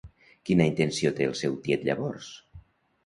Quina 0.49 0.65
intenció 0.69 1.11
té 1.19 1.27
el 1.33 1.37
seu 1.43 1.59
tiet 1.67 1.85
llavors? 1.91 2.31